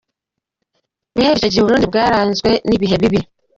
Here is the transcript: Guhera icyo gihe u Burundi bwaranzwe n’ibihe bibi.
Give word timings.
Guhera 1.13 1.35
icyo 1.37 1.49
gihe 1.51 1.61
u 1.63 1.67
Burundi 1.67 1.85
bwaranzwe 1.91 2.49
n’ibihe 2.67 2.95
bibi. 3.01 3.19